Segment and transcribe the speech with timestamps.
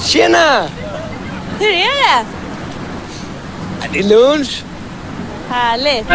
[0.00, 0.68] Tjena!
[1.58, 2.26] Hur är det?
[3.84, 4.62] Är det lunch?
[5.48, 6.06] Härligt.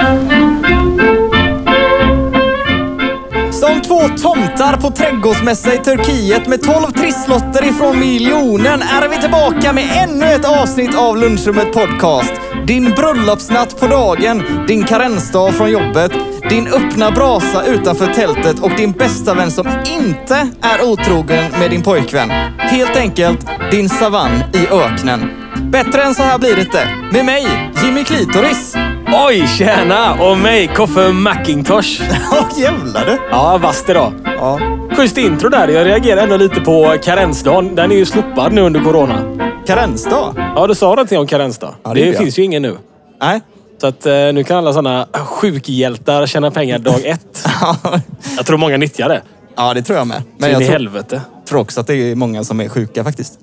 [3.55, 9.73] Som två tomtar på trädgårdsmässa i Turkiet med 12 trisslotter ifrån miljonen är vi tillbaka
[9.73, 12.33] med ännu ett avsnitt av Lunchrummet Podcast.
[12.67, 16.11] Din bröllopsnatt på dagen, din karensdag från jobbet,
[16.49, 19.67] din öppna brasa utanför tältet och din bästa vän som
[20.01, 22.29] inte är otrogen med din pojkvän.
[22.57, 25.29] Helt enkelt din savann i öknen.
[25.71, 26.87] Bättre än så här blir det inte.
[27.11, 27.47] Med mig,
[27.83, 28.75] Jimmy Klitoris.
[29.27, 30.13] Oj, tjena!
[30.23, 32.01] Och mig, Koffe Mackintosh.
[32.31, 33.17] Ja, jävlar du.
[33.31, 34.13] Ja, vasst idag.
[34.37, 34.59] Ja.
[34.97, 35.67] Schysst intro där.
[35.67, 37.75] Jag reagerar ändå lite på karensdagen.
[37.75, 39.19] Den är ju slopad nu under corona.
[39.67, 40.33] Karensdag?
[40.55, 41.75] Ja, du sa någonting om karensdag.
[41.83, 42.77] Ja, det det finns ju ingen nu.
[43.21, 43.41] Nej.
[43.85, 47.45] Att eh, nu kan alla sådana sjukhjältar tjäna pengar dag ett.
[48.37, 49.21] Jag tror många nyttjar det.
[49.55, 50.17] Ja, det tror jag med.
[50.25, 51.21] Men Men jag i tror, helvete.
[51.49, 53.39] tror också att det är många som är sjuka faktiskt.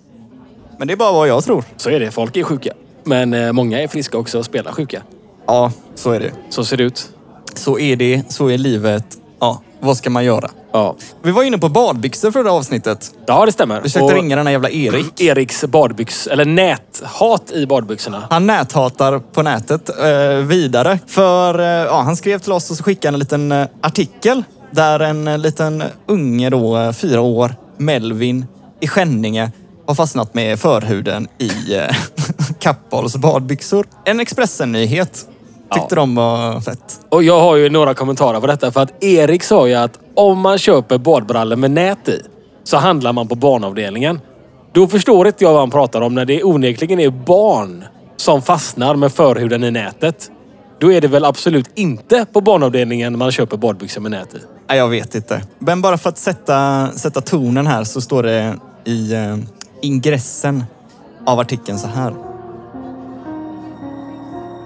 [0.79, 1.65] Men det är bara vad jag tror.
[1.77, 2.11] Så är det.
[2.11, 2.73] Folk är sjuka.
[3.05, 5.03] Men eh, många är friska också och spelar sjuka.
[5.47, 6.31] Ja, så är det.
[6.51, 7.09] Så ser det ut.
[7.55, 8.33] Så är det.
[8.33, 9.05] Så är livet.
[9.41, 10.51] Ja, vad ska man göra?
[10.73, 13.11] Ja, Vi var inne på badbyxor förra avsnittet.
[13.27, 13.77] ja det stämmer.
[13.77, 15.21] Vi försökte Och ringa den här jävla Erik.
[15.21, 16.27] Eriks badbyx...
[16.27, 18.25] Eller näthat i badbyxorna.
[18.31, 20.99] Han näthatar på nätet eh, vidare.
[21.07, 24.45] För eh, ja, han skrev till oss och så skickade han en liten eh, artikel
[24.71, 28.47] där en eh, liten unge då, eh, fyra år, Melvin
[28.81, 29.51] i Skänninge,
[29.87, 31.97] har fastnat med förhuden i eh,
[32.59, 33.87] Kappahls badbyxor.
[34.05, 35.27] En Expressen-nyhet.
[35.75, 35.97] Tyckte Ja.
[35.97, 37.01] de var fett.
[37.09, 38.73] Och jag har ju några kommentarer på detta.
[38.73, 42.21] För att Erik sa ju att om man köper badbrallor med nät i
[42.65, 44.21] så handlar man på barnavdelningen.
[44.73, 47.85] Då förstår inte jag vad han pratar om när det onekligen är barn
[48.17, 50.31] som fastnar med förhuden i nätet.
[50.81, 54.39] Då är det väl absolut inte på barnavdelningen man köper badbyxor med nät i.
[54.69, 55.43] Nej, jag vet inte.
[55.59, 59.37] Men bara för att sätta, sätta tonen här så står det i eh,
[59.83, 60.65] ingressen
[61.27, 62.15] av artikeln så här.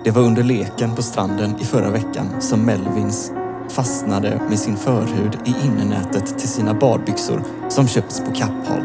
[0.06, 3.32] Det var under leken på stranden i förra veckan som Melvins
[3.68, 8.82] fastnade med sin förhud i innernätet till sina badbyxor som köpts på Kappahl.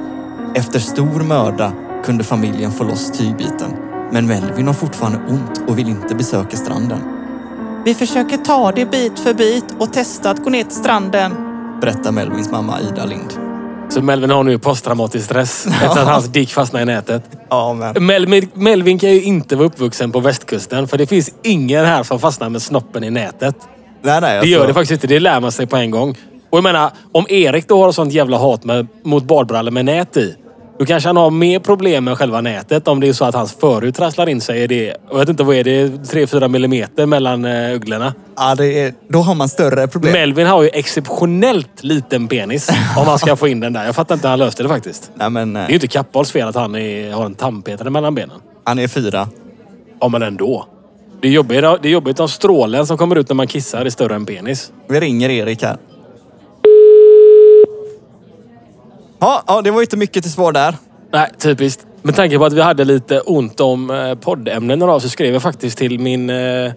[0.56, 1.73] Efter stor möda
[2.03, 3.72] kunde familjen få loss tygbiten.
[4.12, 7.00] Men Melvin har fortfarande ont och vill inte besöka stranden.
[7.85, 11.31] Vi försöker ta det bit för bit och testa att gå ner till stranden,
[11.81, 13.50] berättar Melvins mamma Ida Lind.
[13.91, 17.24] Så Melvin har nu posttraumatisk stress efter att hans dick fastnade i nätet.
[17.50, 18.06] Ja, men...
[18.06, 22.19] Melvin, Melvin kan ju inte vara uppvuxen på västkusten för det finns ingen här som
[22.19, 23.56] fastnar med snoppen i nätet.
[24.01, 25.07] Nej, nej, Det gör det faktiskt inte.
[25.07, 26.18] Det lär man sig på en gång.
[26.50, 30.18] Och jag menar, om Erik då har sånt jävla hat med, mot badbrallor med nät
[30.18, 30.35] i.
[30.81, 33.53] Då kanske han har mer problem med själva nätet om det är så att hans
[33.53, 34.96] förhud trasslar in sig i det.
[35.12, 35.88] Jag vet inte, vad är det?
[35.88, 38.14] 3-4 millimeter mellan uh, ugglorna.
[38.38, 38.94] Ja, det är...
[39.08, 40.14] Då har man större problem.
[40.14, 43.86] Melvin har ju exceptionellt liten penis om han ska få in den där.
[43.86, 45.12] Jag fattar inte hur han löste det faktiskt.
[45.16, 47.90] Nej, men Det är ju eh, inte Kappahls fel att han är, har en tandpetare
[47.90, 48.40] mellan benen.
[48.63, 49.28] han är fyra.
[50.00, 50.66] Ja, men ändå.
[51.22, 53.90] Det är jobbigt, det är jobbigt om strålen som kommer ut när man kissar är
[53.90, 54.72] större än penis.
[54.88, 55.78] Vi ringer Erik här.
[59.21, 60.75] Ja, ja, det var inte mycket till svar där.
[61.13, 61.85] Nej, typiskt.
[62.01, 65.41] Med tanke på att vi hade lite ont om eh, poddämnen några så skrev jag
[65.41, 66.71] faktiskt till min eh,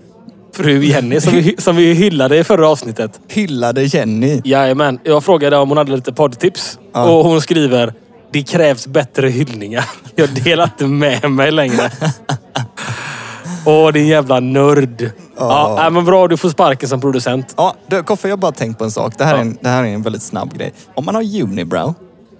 [0.56, 3.20] fru Jenny som vi, som vi hyllade i förra avsnittet.
[3.28, 4.40] Hyllade Jenny.
[4.44, 4.98] Jajamän.
[5.04, 6.78] Jag frågade om hon hade lite poddtips.
[6.92, 7.10] Ja.
[7.10, 7.94] Och hon skriver
[8.32, 9.84] Det krävs bättre hyllningar.
[10.14, 11.90] Jag delar inte med mig längre.
[13.66, 15.10] Åh, din jävla nörd.
[15.38, 16.28] Ja, nej, men bra.
[16.28, 17.54] Du får sparken som producent.
[17.56, 19.14] Ja, du, Koffe, jag har bara tänkt på en sak.
[19.18, 20.72] Det här, är en, det här är en väldigt snabb grej.
[20.94, 21.94] Om man har unibrow,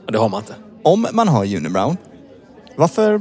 [0.07, 0.55] Ja, Det har man inte.
[0.83, 1.97] om man har unibrow,
[2.77, 3.21] varför,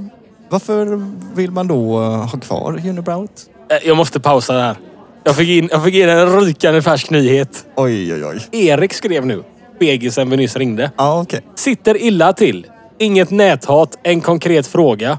[0.49, 1.01] varför
[1.35, 3.45] vill man då eh, ha kvar unibrowet?
[3.69, 4.75] Eh, Jag måste pausa där.
[5.23, 7.65] Jag fick in, jag fick in en rykande färsk nyhet.
[7.75, 8.65] Oj, oj, oj.
[8.67, 9.43] Erik skrev nu.
[9.79, 10.91] Begisen vi nyss ringde.
[10.97, 11.41] Ja, okej.
[11.55, 12.67] Sitter illa till.
[12.99, 13.97] Inget näthat.
[14.03, 15.17] En konkret fråga.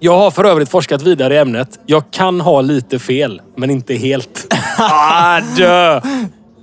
[0.00, 1.78] Jag har för övrigt forskat vidare i ämnet.
[1.86, 4.46] Jag kan ha lite fel, men inte helt.
[4.78, 6.00] ah, dö!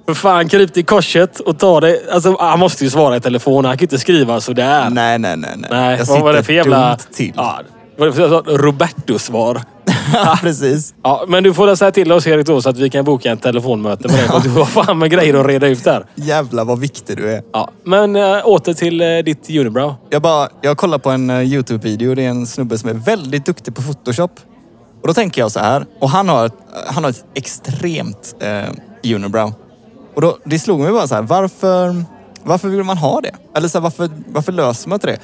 [0.07, 1.99] För fan, kryp till korset och ta det.
[2.11, 3.65] Alltså, han måste ju svara i telefon.
[3.65, 4.89] Han kan ju inte skriva sådär.
[4.89, 5.53] Nej, nej, nej.
[5.57, 5.69] nej.
[5.71, 6.87] Nej, jag vad var det för jävla...
[6.89, 7.33] dumt till.
[7.35, 7.59] Ja,
[7.97, 9.61] vad var det för Roberto-svar?
[10.13, 10.93] Ja, precis.
[11.03, 13.37] Ja, men du får säga till oss Erik då så att vi kan boka en
[13.37, 14.27] telefonmöte med dig.
[14.27, 16.05] För du har fan med grejer att reda ut där.
[16.15, 17.41] Jävlar vad viktig du är.
[17.53, 19.93] Ja, men äh, åter till äh, ditt unibrow.
[20.09, 22.15] Jag, bara, jag kollar på en eh, Youtube-video.
[22.15, 24.31] Det är en snubbe som är väldigt duktig på Photoshop.
[25.01, 25.85] Och då tänker jag så här.
[26.01, 26.53] Och han har, ett-
[26.87, 29.53] han har ett extremt eh, unibrow.
[30.17, 31.21] Och då, det slog mig bara så här.
[31.21, 32.03] Varför,
[32.43, 33.31] varför vill man ha det?
[33.55, 35.19] Eller så här, varför, varför löser man inte det?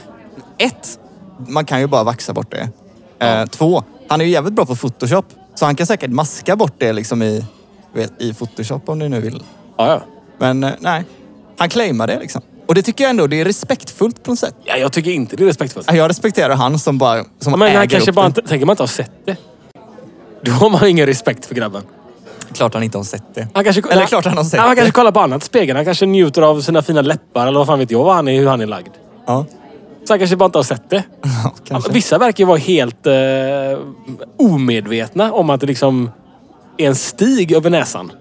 [0.66, 1.00] Ett,
[1.48, 2.70] man kan ju bara vaxa bort det.
[3.26, 5.26] Eh, två, han är ju jävligt bra på Photoshop.
[5.56, 7.46] Så han kan säkert maska bort det liksom i,
[7.94, 9.44] vet, i Photoshop om ni nu vill.
[9.78, 10.02] Ja, ja.
[10.38, 11.04] Men eh, nej,
[11.58, 12.42] han claimar det liksom.
[12.68, 14.56] Och det tycker jag ändå, det är respektfullt på något sätt.
[14.64, 15.94] Ja, jag tycker inte det är respektfullt.
[15.94, 18.28] Jag respekterar han som bara som Ja, men äger han kanske upp bara det.
[18.28, 19.38] inte, tänker man inte har sett det.
[20.42, 21.82] Då har man ingen respekt för grabben.
[22.54, 23.48] Klart han inte har sett det.
[23.54, 24.76] Han kanske, Eller klart han har sett Han det.
[24.76, 25.76] kanske kollar på annat spegeln.
[25.76, 28.40] Han kanske njuter av sina fina läppar eller vad fan vet jag vad han är,
[28.40, 28.92] hur han är lagd.
[29.26, 29.46] Ja,
[30.06, 31.04] Så han kanske bara inte har sett det.
[31.70, 31.82] ja.
[31.92, 33.14] Vissa verkar ju vara helt eh,
[34.38, 36.12] omedvetna om att det liksom
[36.78, 38.12] är en stig över näsan.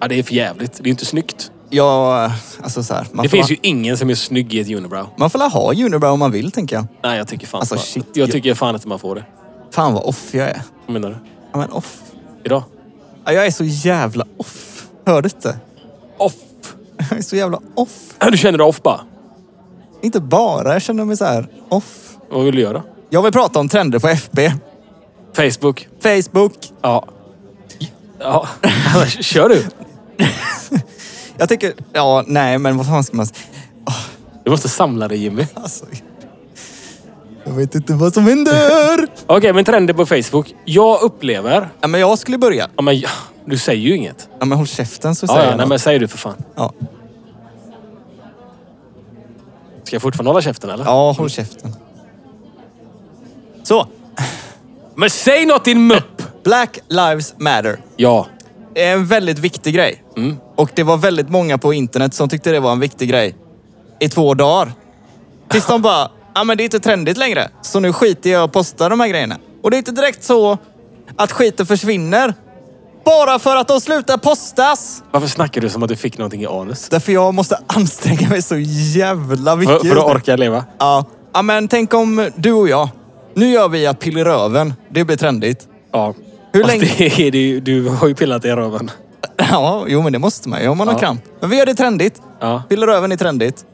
[0.00, 0.72] Ja, det är för jävligt.
[0.72, 1.50] Det är ju inte snyggt.
[1.70, 2.32] Ja,
[2.62, 3.06] alltså så här.
[3.22, 5.06] Det finns la, ju ingen som är snygg i ett unibrow.
[5.16, 6.86] Man får la ha unibrow om man vill, tänker jag.
[7.02, 9.24] Nej, jag tycker fan Alltså, shit, Jag jag- tycker fan inte man får det.
[9.70, 10.62] Fan vad off jag är.
[10.86, 11.16] Vad menar du?
[11.52, 11.98] Ja, men off.
[12.44, 12.62] Idag?
[13.24, 14.86] Ja, jag är så jävla off.
[15.06, 15.58] Hör du inte?
[16.18, 16.34] Off.
[17.10, 18.14] Jag är så jävla off.
[18.30, 19.00] Du känner dig off bara?
[20.02, 22.16] Inte bara, jag känner mig så här off.
[22.30, 22.82] Vad vill du göra?
[23.10, 24.38] Jag vill prata om trender på FB.
[25.36, 25.88] Facebook?
[26.02, 26.72] Facebook.
[26.82, 27.08] Ja.
[28.18, 28.46] Ja,
[29.08, 29.64] kör du.
[31.38, 33.38] Jag tycker, ja nej men vad fan ska man säga?
[34.44, 35.46] Du måste samla dig Jimmy.
[35.54, 35.84] Alltså,
[37.50, 39.06] jag vet inte vad som händer.
[39.26, 40.54] Okej, men trender på Facebook.
[40.64, 41.68] Jag upplever...
[41.80, 42.68] Ja, men jag skulle börja.
[42.76, 43.08] Ja, men, ja,
[43.44, 44.28] du säger ju inget.
[44.38, 45.68] Ja, men håll käften så Ja, säger ja, jag nej, något.
[45.68, 46.34] men säg du för fan.
[46.56, 46.72] ja.
[49.84, 50.84] Ska jag fortfarande hålla käften eller?
[50.84, 51.74] ja, håll käften.
[53.62, 53.86] Så,
[54.94, 56.22] Men säg något din mupp!
[56.44, 57.80] Black Lives Matter.
[57.96, 58.26] Ja.
[58.74, 60.04] Det är en väldigt viktig grej.
[60.16, 60.36] Mm.
[60.56, 63.34] Och det var väldigt många på internet som tyckte det var en viktig grej.
[64.00, 64.72] I två dagar.
[65.48, 66.10] Tills de bara,
[66.40, 67.48] ja men det är inte trendigt längre.
[67.62, 69.36] Så nu skiter jag i att posta de här grejerna.
[69.62, 70.58] Och det är inte direkt så
[71.16, 72.34] att skiten försvinner.
[73.04, 75.02] Bara för att de slutar postas.
[75.10, 76.88] Varför snackar du som att du fick någonting i anus?
[76.88, 78.56] Därför jag måste anstränga mig så
[78.96, 79.80] jävla mycket.
[79.80, 80.64] För, för att orka leva?
[80.78, 81.04] Ja.
[81.32, 82.88] ja, men tänk om du och jag.
[83.34, 84.74] Nu gör vi att pilla röven.
[84.90, 85.68] Det blir trendigt.
[85.92, 86.14] Ja.
[86.52, 88.90] Hur Fast länge- Det är det du har ju pillat i röven.
[89.50, 90.98] Ja, jo men det måste man ju om man har Ja.
[90.98, 91.20] kramp.
[91.40, 92.22] Men vi gör det trendigt.
[92.40, 92.62] Ja.
[92.68, 93.64] Pilla röven är trendigt.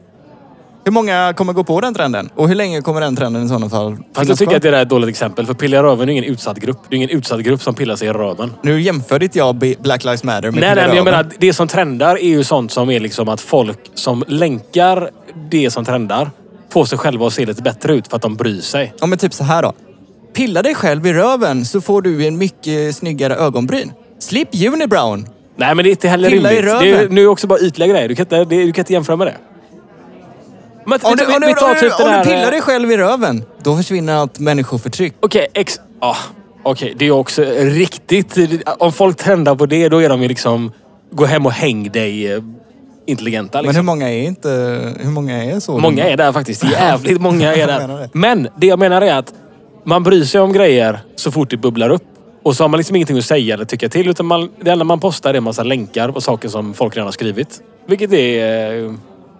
[0.87, 2.29] Hur många kommer gå på den trenden?
[2.35, 4.55] Och hur länge kommer den trenden i sådana fall Fast jag finnas tycker kvar?
[4.57, 5.45] att det där är ett dåligt exempel.
[5.45, 6.77] För pilla i röven är ingen utsatt grupp.
[6.89, 8.53] Det är ingen utsatt grupp som pillar sig i röven.
[8.61, 11.53] Nu jämförde inte jag Black Lives Matter med Nej, nej, i men jag menar det
[11.53, 15.09] som trendar är ju sånt som är liksom att folk som länkar
[15.49, 16.31] det som trendar
[16.69, 18.93] får sig själva att se lite bättre ut för att de bryr sig.
[18.99, 19.73] Ja, men typ så här då.
[20.33, 23.91] Pilla dig själv i röven så får du en mycket snyggare ögonbryn.
[24.19, 25.27] Slip unibrown.
[25.55, 26.73] Nej, men det är inte heller Pilla i rimligt.
[26.73, 26.83] röven.
[26.83, 28.07] Det är, nu är också bara ytliga grejer.
[28.09, 29.35] Du kan inte, det, du kan inte jämföra med det.
[30.87, 32.49] Men, Om du, vi- om du, vi tar om du, typ om du pillar eh,
[32.51, 35.13] dig själv i röven, då försvinner allt människoförtryck.
[35.19, 35.79] Okej, ex...
[35.99, 36.15] Ah,
[36.63, 38.37] Okej, det är också riktigt...
[38.79, 40.71] Om folk trendar på det, då är de ju liksom...
[41.11, 42.41] Gå hem och häng dig eh,
[43.05, 43.57] intelligenta.
[43.57, 43.75] Men Liksom.
[43.75, 44.49] hur många är inte...
[44.99, 45.77] Hur många är så?
[45.77, 46.63] Många är där faktiskt.
[46.63, 48.09] Jävligt många är där.
[48.13, 49.33] Men det jag menar är att
[49.85, 52.03] man bryr sig om grejer så fort det bubblar upp.
[52.43, 54.09] Och så har man liksom ingenting att säga eller tycka till.
[54.09, 57.07] Utan man, det enda man postar är en massa länkar på saker som folk redan
[57.07, 57.61] har skrivit.
[57.87, 58.95] Vilket är...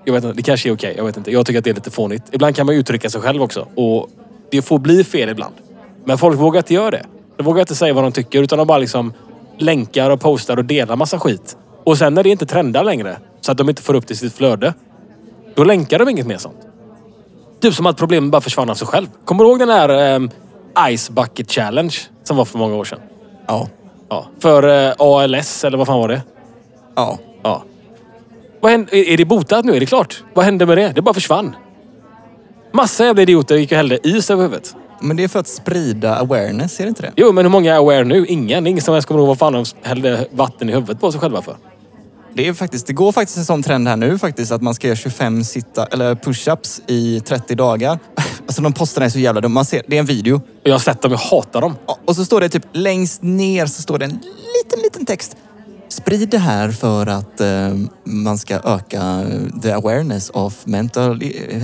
[0.08, 0.94] eh, Jag vet inte, det kanske är okej.
[0.98, 1.32] jag vet inte.
[1.32, 2.24] Jag tycker att det är lite fånigt.
[2.32, 3.68] Ibland kan man uttrycka sig själv också.
[3.76, 4.10] Och
[4.52, 5.56] det får bli fel ibland.
[6.06, 7.06] Men folk vågar inte göra det.
[7.38, 9.14] De vågar inte säga vad de tycker utan de bara liksom
[9.58, 11.58] länkar och postar och delar massa skit.
[11.84, 14.18] Och sen när det inte trendar längre, så att de inte får upp det i
[14.18, 14.74] sitt flöde,
[15.56, 16.58] då länkar de inget mer sånt.
[17.62, 19.08] Typ som att problemet bara försvann av sig själv.
[19.26, 20.30] Kommer du ihåg den här ehm,
[20.98, 23.00] Ice Bucket Challenge som var för många år sedan?
[23.48, 23.68] Ja.
[24.10, 24.26] Ja.
[24.40, 26.22] För eh, ALS, eller vad fan var det?
[26.96, 27.18] Ja.
[28.62, 29.76] Vad hände, är det botat nu?
[29.76, 30.24] Är det klart?
[30.34, 30.92] Vad hände med det?
[30.96, 31.56] Det bara försvann.
[32.74, 34.76] Massa jävla idioter gick och hällde is över huvudet.
[35.02, 37.12] Men det är för att sprida awareness, är det inte det?
[37.16, 38.26] Jo, men hur många är aware nu?
[38.26, 38.64] Ingen.
[38.64, 41.12] Det är ingen som ens kommer ihåg vad fan de hällde vatten i huvudet på
[41.12, 41.58] sig själva för.
[42.34, 44.88] Det, är faktiskt, det går faktiskt en sån trend här nu faktiskt att man ska
[44.88, 48.00] göra 25 sitta, eller push-ups i 30 dagar.
[48.48, 49.54] Alltså de postarna är så jävla dumma.
[49.54, 50.42] Man ser, det är en video.
[50.64, 51.76] Jag har sett dem, jag hatar dem.
[52.06, 55.38] Och så står det typ längst ner så står det en liten, liten text.
[55.90, 57.48] Sprid det här för att eh,
[58.04, 61.64] man ska öka eh, the awareness of mental eh, eh,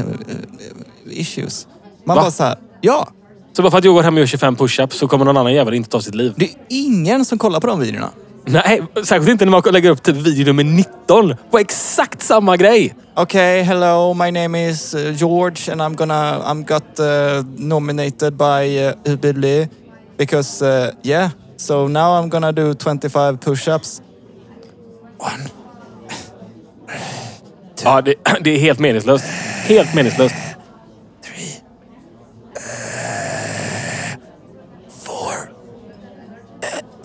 [1.06, 1.68] issues.
[2.03, 2.24] Man Va?
[2.24, 3.08] bara så här, ja.
[3.53, 5.53] Så bara för att jag går hem och gör 25 push-ups så kommer någon annan
[5.53, 6.34] jävel inte ta sitt liv.
[6.38, 8.10] Det är ingen som kollar på de videorna.
[8.46, 12.96] Nej, särskilt inte när man lägger upp typ video nummer 19 på exakt samma grej.
[13.15, 19.68] Okay, hello, my name is George and I'm gonna, I'm got uh, nominated by uh,
[20.18, 24.01] because, uh, yeah, so now I'm gonna do 25 push-ups.
[25.24, 25.50] One.
[27.84, 29.25] Ja, det, det är helt meningslöst.
[29.68, 30.36] Helt meningslöst.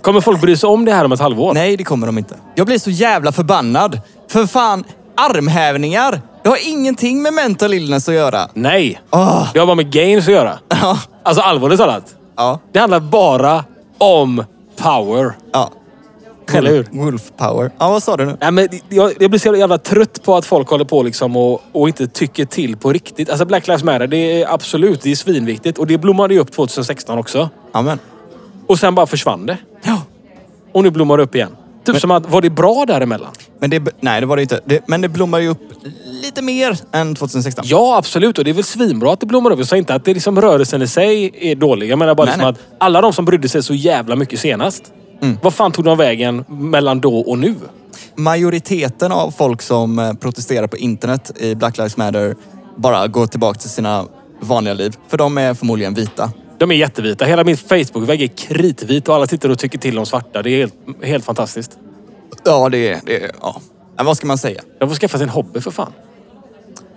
[0.02, 1.54] Kommer folk bry sig om det här om ett halvår?
[1.54, 2.36] Nej, det kommer de inte.
[2.54, 4.00] Jag blir så jävla förbannad.
[4.28, 4.84] För fan,
[5.16, 6.20] armhävningar.
[6.42, 8.48] Det har ingenting med mental illness att göra.
[8.54, 9.00] Nej.
[9.10, 9.48] Åh.
[9.52, 10.58] Det har bara med gains att göra.
[10.68, 12.14] Ja, Alltså allvarligt talat.
[12.36, 13.64] ja, Det handlar bara
[13.98, 14.44] om
[14.76, 15.32] power.
[15.52, 15.70] ja.
[16.54, 16.86] Eller hur?
[16.90, 17.70] Wolf power.
[17.78, 18.36] Ja, vad sa du nu?
[18.40, 21.62] Nej, men jag, jag blir så jävla trött på att folk håller på liksom och,
[21.72, 23.30] och inte tycker till på riktigt.
[23.30, 25.78] Alltså Black Lives Matter, det är absolut, det är svinviktigt.
[25.78, 27.50] Och det blommade ju upp 2016 också.
[27.72, 27.98] Amen.
[28.66, 29.58] Och sen bara försvann det.
[29.84, 30.02] Ja.
[30.72, 31.56] Och nu blommar det upp igen.
[31.92, 33.30] Typ som att, var det bra däremellan?
[33.58, 34.60] Men det, nej, det var det inte.
[34.64, 35.62] Det, men det blommar ju upp
[36.22, 37.64] lite mer än 2016.
[37.68, 38.38] Ja, absolut.
[38.38, 39.58] Och det är väl svinbra att det blommar upp.
[39.58, 41.90] Jag säger inte att det liksom rörelsen i sig är dålig.
[41.90, 42.50] Jag menar bara Nej, liksom nej.
[42.50, 44.92] att alla de som brydde sig så jävla mycket senast.
[45.42, 47.54] Vad fan tog de vägen mellan då och nu?
[48.14, 52.36] Majoriteten av folk som eh, protesterar på internet i Black Lives Matter
[52.76, 54.04] bara går tillbaka till sina
[54.40, 54.96] vanliga liv.
[55.08, 56.30] För de är förmodligen vita.
[56.58, 57.24] De är jättevita.
[57.24, 60.42] Hela min Facebook-vägg är kritvit och alla sitter och tycker till om svarta.
[60.42, 61.78] Det är helt, helt fantastiskt.
[62.44, 63.00] Ja, det är...
[63.06, 63.60] Det är ja.
[63.96, 64.60] Men vad ska man säga?
[64.80, 65.92] De får skaffa sig en hobby för fan.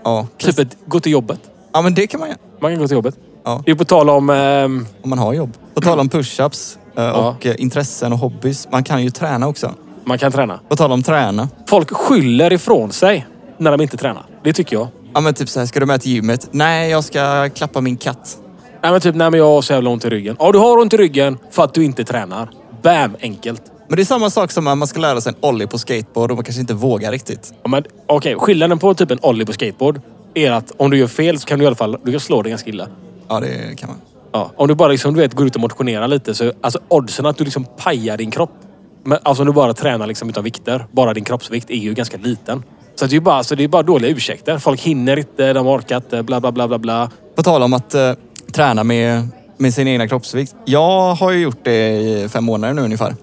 [0.04, 1.40] Ja, Typ ett, gå till jobbet.
[1.74, 2.40] ja men det kan man göra.
[2.62, 3.16] Man kan gå till jobbet.
[3.44, 3.64] Ja.
[3.66, 4.30] Det är på tal om...
[4.30, 5.58] ehm, Om man har jobb.
[5.74, 7.12] På tal om push-ups eh, Ja.
[7.30, 8.68] och eh, intressen och hobbys.
[8.72, 9.72] Man kan ju träna också.
[10.06, 10.60] man kan träna.
[10.70, 11.50] På tal om träna.
[11.68, 14.26] Folk skyller ifrån sig när de inte tränar.
[14.44, 14.88] Det tycker jag.
[15.14, 16.48] Ja men typ så här, ska du med till gymmet?
[16.52, 18.38] Nej, jag ska klappa min katt.
[18.84, 20.36] Nej men typ, nej men jag har så jävla ont i ryggen.
[20.40, 22.50] Ja, du har ont i ryggen för att du inte tränar.
[22.82, 23.62] Bam, enkelt.
[23.88, 26.32] Men det är samma sak som att man ska lära sig en ollie på skateboard
[26.32, 27.54] och man kanske inte vågar riktigt.
[27.64, 30.02] Ja, men, Okej, skillnaden på typ en ollie på skateboard
[30.34, 32.42] är att om du gör fel så kan du i alla fall du kan slå
[32.42, 32.88] dig ganska illa.
[33.28, 33.98] Ja, det kan man.
[34.32, 37.26] Ja, om du bara liksom, du vet, går ut och motionerar lite så alltså oddsen
[37.26, 38.54] att du liksom pajar din kropp.
[39.04, 42.18] Men, alltså om du bara tränar liksom utan vikter, bara din kroppsvikt är ju ganska
[42.18, 42.64] liten.
[42.96, 44.58] Så det är ju bara, alltså, det är bara dåliga ursäkter.
[44.58, 47.10] Folk hinner inte, de orkar inte, bla bla bla bla bla.
[47.36, 48.14] På tal om att eh,
[48.52, 50.56] träna med, med sin egna kroppsvikt.
[50.66, 53.16] Jag har ju gjort det i fem månader nu ungefär.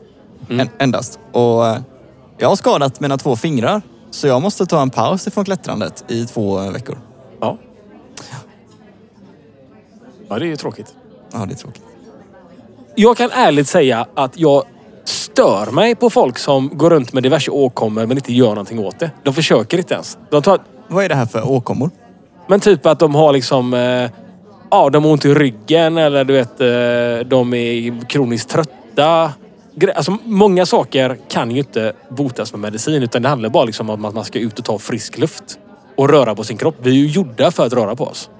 [0.48, 1.18] En, endast.
[1.32, 1.78] Och eh,
[2.38, 3.82] jag har skadat mina två fingrar.
[4.10, 6.98] Så jag måste ta en paus ifrån klättrandet i två veckor.
[7.40, 7.58] Ja.
[10.28, 10.94] Ja, det är ju tråkigt.
[11.32, 11.82] Ja, det är tråkigt.
[12.94, 14.64] Jag kan ärligt säga att jag
[15.04, 18.98] stör mig på folk som går runt med diverse åkommor men inte gör någonting åt
[18.98, 19.10] det.
[19.22, 20.18] De försöker inte ens.
[20.30, 20.58] De tar,
[20.88, 21.90] Vad är det här för åkommor?
[22.48, 23.74] men typ att de har liksom...
[23.74, 24.10] Eh,
[24.70, 29.32] ja, de har ont i ryggen eller du vet, eh, de är kroniskt trötta.
[29.94, 34.04] Alltså, många saker kan ju inte botas med medicin utan det handlar bara liksom om
[34.04, 35.58] att man ska ut och ta frisk luft.
[35.96, 36.74] Och röra på sin kropp.
[36.82, 38.30] Vi är ju gjorda för att röra på oss.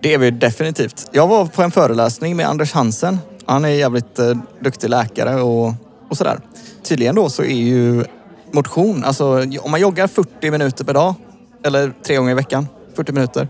[0.00, 1.08] Det är vi definitivt.
[1.12, 3.18] Jag var på en föreläsning med Anders Hansen.
[3.46, 5.72] Han är jävligt eh, duktig läkare och,
[6.10, 6.40] och sådär.
[6.82, 8.04] Tydligen då så är ju
[8.52, 11.14] motion, alltså om man joggar 40 minuter per dag,
[11.64, 13.48] eller tre gånger i veckan, 40 minuter,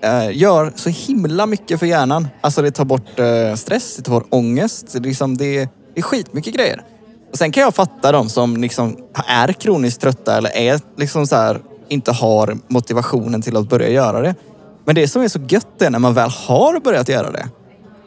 [0.00, 2.28] eh, gör så himla mycket för hjärnan.
[2.40, 5.68] Alltså det tar bort eh, stress, det tar bort ångest, det är, liksom, det, är-
[5.94, 6.82] det är skitmycket grejer.
[7.32, 11.36] Och sen kan jag fatta de som liksom är kroniskt trötta eller är liksom så
[11.36, 14.34] här, inte har motivationen till att börja göra det.
[14.86, 17.48] Men det som är så gött är när man väl har börjat göra det,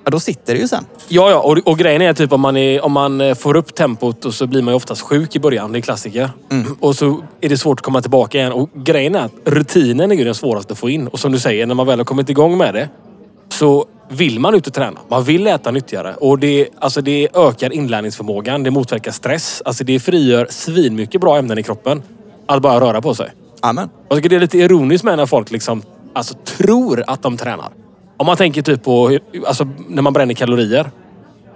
[0.06, 0.86] ja då sitter det ju sen.
[1.08, 1.40] Ja, ja.
[1.40, 4.34] Och, och grejen är typ om man, är, om man eh, får upp tempot och
[4.34, 5.72] så blir man ju oftast sjuk i början.
[5.72, 6.30] Det är klassiker.
[6.80, 8.52] Och så är det svårt att komma tillbaka igen.
[8.52, 11.08] Och grejen är att rutinen är ju den svåraste att få in.
[11.08, 12.90] Och som du säger, när man väl har kommit igång med det
[13.50, 15.00] så vill man ut och träna.
[15.08, 16.16] Man vill äta nyttigare.
[16.16, 18.64] Och det, alltså det ökar inlärningsförmågan.
[18.64, 19.62] Det motverkar stress.
[19.66, 22.04] Alltså det frigör svinmycket bra ämnen i kroppen.
[22.46, 23.32] Att bara röra på sig.
[23.62, 23.90] Amen.
[24.10, 25.84] Jag tycker det är lite ironiskt med när folk liksom,
[26.14, 27.70] alltså, tror att de tränar.
[28.18, 30.92] Om man tänker typ på alltså, när man bränner kalorier.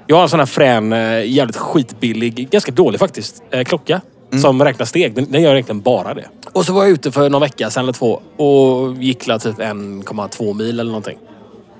[0.07, 4.01] Jag har en sån här frän, eh, jävligt skitbillig, ganska dålig faktiskt, eh, klocka.
[4.41, 5.15] Som räknar steg.
[5.15, 6.25] Den, den gör egentligen bara det.
[6.53, 9.60] Och så var jag ute för någon vecka sedan eller två och gick la typ
[9.60, 11.17] 1,2 mil eller någonting.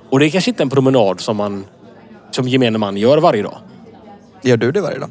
[0.10, 1.66] Och det är kanske inte en promenad som man
[2.32, 3.58] som gemene man gör varje dag.
[4.42, 5.10] Gör du det varje dag?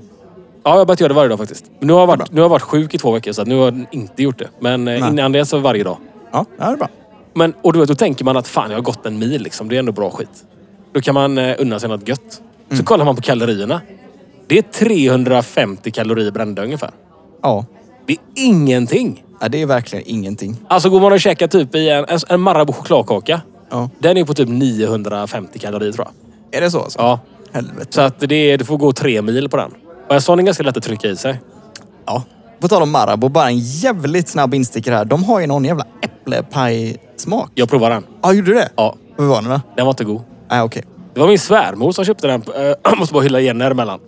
[0.65, 1.65] Ja, jag har börjat göra det varje dag faktiskt.
[1.81, 3.65] Nu har jag varit, nu har jag varit sjuk i två veckor så nu har
[3.65, 4.49] jag inte gjort det.
[4.61, 5.11] Men eh, Nej.
[5.11, 5.97] innan det så varje dag.
[6.33, 6.89] Ja det är bra.
[7.35, 9.69] Men, och du vet, då tänker man att fan, jag har gått en mil liksom.
[9.69, 10.45] Det är ändå bra skit.
[10.93, 12.43] Då kan man eh, unna sig något gött.
[12.73, 13.81] Så kollar man på kalorierna.
[14.47, 16.91] Det är 350 kalorier brända ungefär.
[17.43, 17.67] Ja.
[18.07, 19.25] Det är ingenting.
[19.41, 20.57] ja, det är verkligen ingenting.
[20.69, 23.41] Alltså går man och käkar typ i en, en, en Marabou chokladkaka.
[23.71, 23.91] Ja.
[23.99, 26.59] Den är på typ 950 kalorier tror jag.
[26.59, 26.99] Är det så alltså?
[26.99, 27.21] Ja.
[27.53, 27.87] Helvete.
[27.91, 29.71] Så att det är, du får gå tre mil på den.
[30.09, 31.41] Och en sån är ganska lätt att trycka i sig.
[32.07, 32.23] Ja.
[32.61, 35.05] På tal om Marabou, bara en jävligt snabb instickare här.
[35.05, 35.87] De har ju någon jävla
[36.27, 37.51] äpplepaj-smak.
[37.55, 38.07] Jag provar den.
[38.23, 38.69] Ja, gjorde du det?
[38.77, 39.61] Ja, Hur var den då?
[39.77, 40.23] den var inte god.
[40.51, 40.83] Nej, okej.
[41.15, 42.43] Det var min svärmor som köpte den.
[42.57, 44.01] Eh, Jag måste bara hylla här emellan.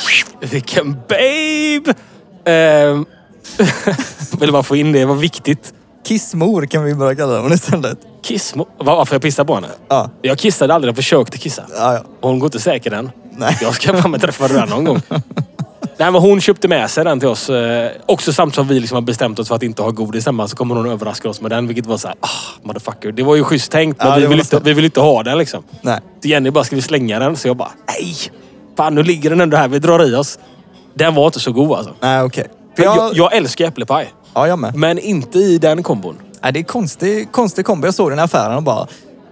[0.40, 1.94] Vilken babe!
[2.48, 3.02] Uh,
[4.40, 5.72] ville bara få in det, det var viktigt.
[6.04, 7.98] Kissmor kan vi bara kalla dem istället.
[8.22, 8.64] Kissmo...
[8.78, 9.68] Va- Varför jag pissade på henne?
[9.88, 10.10] Ja.
[10.22, 11.62] Jag kissade aldrig, jag försökte kissa.
[11.76, 12.00] Ja, ja.
[12.20, 13.10] Hon går inte säker den.
[13.30, 13.58] Nej.
[13.62, 15.00] Jag ska fan med träffa den någon gång.
[15.98, 17.50] Nej men hon köpte med sig den till oss.
[17.50, 20.48] Eh, också samtidigt som vi liksom har bestämt oss för att inte ha godis hemma
[20.48, 21.66] så kommer hon överraska oss med den.
[21.66, 22.28] Vilket var så här, ah,
[22.62, 23.12] motherfucker.
[23.12, 25.38] Det var ju schysst tänkt men Ja, vi, vill inte, vi vill inte ha den
[25.38, 25.62] liksom.
[25.82, 26.00] Nej.
[26.22, 27.36] Så Jenny bara, ska vi slänga den?
[27.36, 28.14] Så jag bara, nej!
[28.76, 30.38] Fan nu ligger den ändå här, vi drar i oss.
[30.94, 31.94] Den var inte så god alltså.
[32.00, 32.46] Nej, okej.
[32.76, 34.12] För Jag, jag, jag älskar äpplepaj.
[34.34, 34.74] ja, jag med.
[34.74, 36.16] Men inte i den kombon.
[36.42, 37.86] Nej, det är konstig, konstig kombo.
[37.86, 38.86] Jag såg den i affären och bara...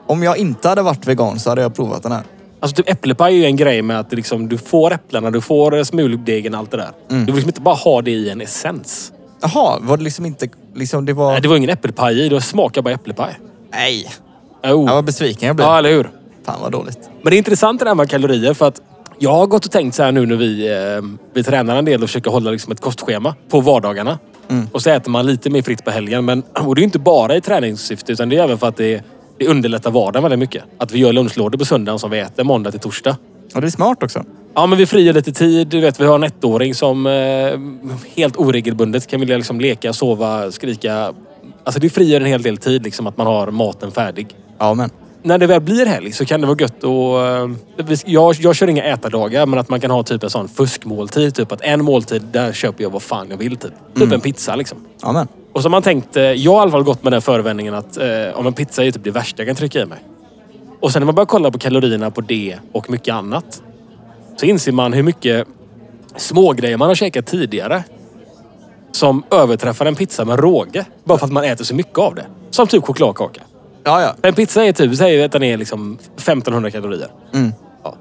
[0.09, 2.23] Om jag inte hade varit vegan så hade jag provat den här.
[2.61, 5.41] Alltså typ äpplepaj är ju en grej med att det liksom, du får äpplena, du
[5.41, 6.91] får smuldegen och allt det där.
[7.11, 7.27] Mm.
[7.27, 9.13] Du vill liksom inte bara ha det i en essens.
[9.41, 10.49] Jaha, var det liksom inte...
[10.75, 11.33] Liksom, det var...
[11.33, 12.29] Nej, det var ingen äppelpaj i.
[12.29, 13.39] Det smakar bara äpplepaj.
[13.73, 14.11] Nej.
[14.65, 14.87] Jo.
[14.87, 15.69] Jag var besviken jag blev.
[15.69, 16.11] Ja, eller hur?
[16.45, 16.99] Fan vad dåligt.
[17.23, 18.81] Men det är intressant det här med kalorier för att
[19.19, 21.03] jag har gått och tänkt så här nu när vi, eh,
[21.35, 24.19] vi tränar en del och försöker hålla liksom ett kostschema på vardagarna.
[24.73, 26.25] Och så äter man lite mer fritt på helgen.
[26.25, 29.03] Men och det är inte bara i träningssyfte utan det är även för att det,
[29.39, 30.65] det underlättar vardagen väldigt mycket.
[30.79, 33.17] Att vi gör lunchlådor på söndagen som vi äter måndag till torsdag.
[33.55, 34.25] Och det är smart också.
[34.55, 35.69] Ja, men vi frigör lite tid.
[35.69, 37.13] Du vet, vi har en ettåring som eh,
[38.17, 41.13] helt oregelbundet kan vilja liksom leka, sova, skrika.
[41.65, 44.29] Alltså det frigör en hel del tid liksom att man har maten färdig.
[44.59, 44.91] Ja, men.
[45.23, 47.91] När det väl blir helg så kan det vara gött att...
[47.91, 51.35] eh, Jag, jag kör inga ätardagar men att man kan ha typ en sån fuskmåltid.
[51.35, 53.73] Typ att en måltid, där köper jag vad fan jag vill typ.
[53.95, 54.79] Typ en pizza liksom.
[55.03, 55.29] Ja, men.
[55.57, 57.75] Och så har man tänkt, eh, jag har i alla fall gått med den förevändningen
[57.75, 59.99] att eh, om en pizza är typ det värsta jag kan trycka i mig.
[60.81, 63.63] Och sen när man börjar kolla på kalorierna på det och mycket annat.
[64.37, 65.47] Så inser man hur mycket
[66.17, 67.85] smågrejer man har käkat tidigare.
[68.93, 70.85] Som överträffar en pizza med råge.
[71.05, 72.27] Bara för att man äter så mycket av det.
[72.51, 73.41] Som typ chokladkaka.
[73.85, 74.15] Ja, ja.
[74.23, 77.09] En pizza är typ, säg att den är liksom 1500 kalorier.
[77.35, 77.53] Mm.
[77.85, 77.95] Ja.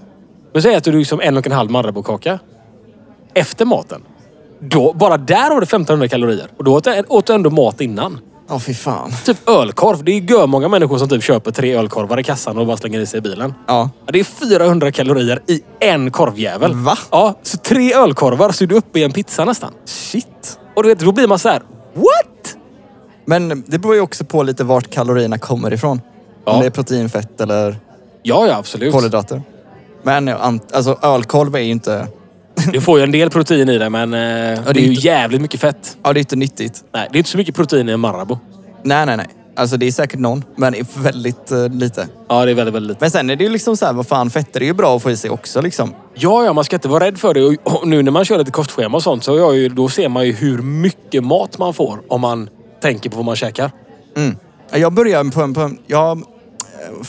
[0.54, 2.40] Men säg att du liksom en och en halv Marabou-kaka.
[3.34, 4.02] Efter maten.
[4.60, 6.48] Då, bara där har du 1500 kalorier.
[6.58, 8.20] Och då åt du- åt ändå mat innan.
[8.50, 9.12] Ja, fy fan.
[9.26, 10.04] Typ ölkorv.
[10.04, 13.00] Det är ju många människor som typ köper tre ölkorvar i kassan och bara slänger
[13.00, 13.54] i sig i bilen.
[13.68, 13.90] Ja.
[14.12, 16.74] Det är 400 kalorier i en korvjävel.
[16.74, 16.98] Va?
[17.12, 19.72] Ja, så tre ölkorvar så är du uppe i en pizza nästan.
[19.86, 20.60] Shit.
[20.76, 21.62] Och du vet, då blir man så här:
[21.94, 22.56] what?
[23.26, 26.02] Men det beror ju också på lite vart kalorierna kommer ifrån.
[26.46, 26.52] Ja.
[26.54, 27.78] Om det är protein, fett eller
[28.24, 28.94] Ja, ja absolut.
[28.94, 29.42] kolhydrater.
[30.04, 30.30] Men
[30.74, 32.08] alltså ölkorv är ju inte...
[32.72, 35.42] Du får ju en del protein i det men eh, det är ju inte- jävligt
[35.42, 35.98] mycket fett.
[36.04, 36.84] Ja, det är inte nyttigt.
[36.94, 38.38] Nej, det är inte så mycket protein i en Marabou.
[38.84, 39.28] Nej, nej, nej.
[39.58, 42.08] Alltså det är säkert någon, men väldigt eh, lite.
[42.30, 42.98] Ja, det är väldigt, väldigt lite.
[43.02, 45.04] Men sen är det ju liksom så här, vad fan, fetter är ju bra att
[45.04, 45.94] få i sig också liksom.
[46.14, 47.44] Ja, ja, man ska inte vara rädd för det.
[47.44, 49.90] Och, och nu när man kör lite kostschema och sånt så är jag ju, då
[49.90, 52.50] ser man ju hur mycket mat man får om man
[52.82, 53.72] tänker på vad man käkar.
[54.18, 54.36] Mm.
[54.72, 55.54] Jag börjar på en...
[55.54, 56.24] På en jag,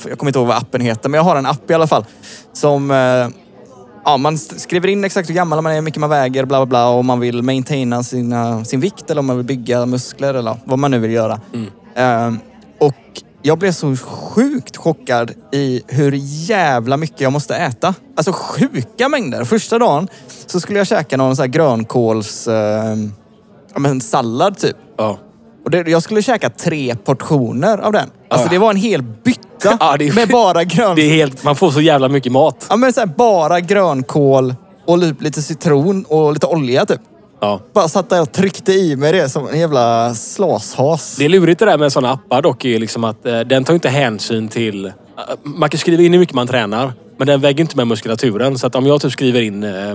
[0.08, 2.04] jag kommer inte ihåg vad appen heter, men jag har en app i alla fall.
[2.52, 2.90] Som...
[2.90, 3.28] eh,
[4.08, 6.66] Ja, man skriver in exakt hur gammal man är, hur mycket man väger, bla bla
[6.66, 6.88] bla.
[6.88, 10.78] Om man vill maintaina sina, sin vikt eller om man vill bygga muskler eller vad
[10.78, 11.40] man nu vill göra.
[11.94, 12.32] Eh,
[12.78, 12.94] och
[13.42, 16.12] jag blev så sjukt chockad i hur
[16.48, 17.94] jävla mycket jag måste äta.
[18.16, 19.44] Alltså sjuka mängder.
[19.44, 20.08] Första dagen
[20.46, 22.48] så skulle jag käka någon sån här grönkåls...
[23.74, 24.76] Ja, men sallad typ.
[24.98, 25.18] Ja.
[25.64, 28.10] Och det, jag skulle käka tre portioner av den.
[28.30, 28.50] Alltså Ja.
[28.52, 29.02] det var en hel
[29.62, 30.92] bytta Ja, det är- med bara grön...
[30.96, 32.66] Det är helt, man får så jävla mycket mat.
[32.70, 34.54] Ja men så här, bara grönkål
[34.86, 37.00] och typ lite citron och lite olja typ.
[37.40, 37.60] Ja.
[37.74, 41.16] Bara satt där och tryckte i mig det som en jävla slashas.
[41.18, 42.64] Det är lurigt det där med sådana appar dock.
[42.64, 44.86] Är liksom att eh, den tar inte hänsyn till...
[44.86, 44.92] eh,
[45.42, 46.92] man kan skriva in hur mycket man tränar.
[47.18, 48.58] Men den väger inte med muskulaturen.
[48.58, 49.62] Så att om jag typ skriver in...
[49.64, 49.94] Eh,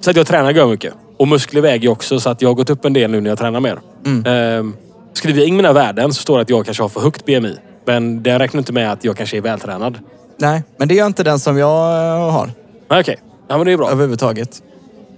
[0.00, 0.94] så att jag tränar gör mycket.
[1.18, 3.38] Och muskler väger också så att jag har gått upp en del nu när jag
[3.38, 3.80] tränar mer.
[4.06, 4.64] Eh,
[5.12, 7.56] skriver jag in mina värden så står det att jag kanske har för högt BMI.
[7.84, 9.98] Men den räknar inte med att jag kanske är vältränad.
[10.36, 12.50] Nej, men det gör inte den som jag eh, har
[12.88, 13.18] Nej, Okej,
[13.48, 13.90] ja, men det är bra.
[13.90, 14.62] överhuvudtaget.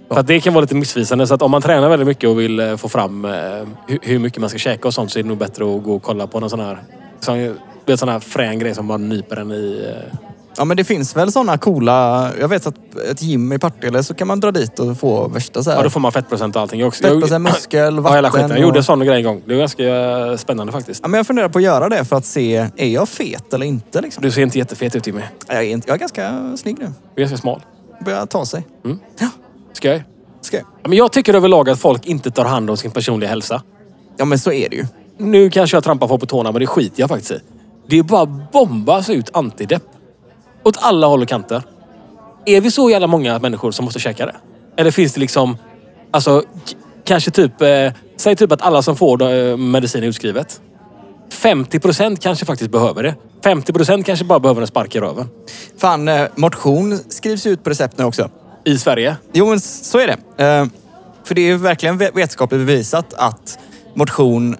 [0.07, 1.27] För att det kan vara lite missvisande.
[1.27, 3.31] Så att om man tränar väldigt mycket och vill eh, få fram eh,
[4.01, 6.03] hur, mycket man ska käka och sånt så är det nog bättre att gå och
[6.03, 6.77] kolla på någon sån här...
[7.19, 9.93] Sån, vet, sån här frän grej som bara nyper en i...
[10.57, 12.29] Ja men det finns väl sådana coola...
[12.39, 15.63] Jag vet att ett gym i Partille så kan man dra dit och få värsta
[15.63, 15.77] så här...
[15.77, 17.03] Ja, då får man fettprocent och allting också.
[17.03, 18.41] Fettprocent, muskel, Ja, hela skiten.
[18.41, 19.41] vatten Jag gjorde en sån grej en gång.
[19.45, 20.99] Det var ganska eh, spännande faktiskt.
[21.03, 23.65] Ja, men jag funderar på att göra det för att se, är jag fet eller
[23.65, 24.23] inte liksom?
[24.23, 25.21] Du ser inte jättefet ut Jimmy.
[25.47, 26.85] Jag är, inte, jag är ganska snygg nu.
[27.15, 27.61] Du är ganska smal.
[28.05, 28.67] Börjar ta sig.
[29.73, 30.03] Ska jag?
[30.41, 30.65] Ska jag?
[30.83, 33.61] Ja, Men jag tycker överlag att folk inte tar hand om sin personliga hälsa.
[34.17, 34.85] Ja men så är det ju.
[35.17, 37.39] Nu kanske jag trampar folk på tårna, men det skiter jag faktiskt i.
[37.87, 39.83] Det är bara bombas ut antidepp.
[40.65, 41.63] Åt alla håll och kanter.
[42.45, 44.35] Är vi så jävla många människor som måste käka det?
[44.77, 45.57] Eller finns det liksom...
[46.11, 46.43] Alltså,
[47.03, 47.61] kanske typ...
[47.61, 50.61] Eh, säg typ att alla som får eh, medicin utskrivet.
[51.31, 53.15] 50 procent kanske faktiskt behöver det.
[53.43, 55.29] 50 procent kanske bara behöver en spark i röven.
[55.77, 58.29] Fan, eh, motion skrivs ut på recept nu också.
[58.63, 59.15] I Sverige.
[59.33, 60.43] Jo, men så är det.
[60.43, 60.65] Eh,
[61.23, 63.59] För det är ju verkligen ve- vetenskapligt bevisat att
[63.93, 64.55] motion,